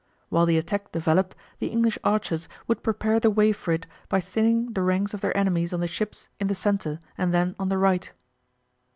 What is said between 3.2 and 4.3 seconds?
way for it by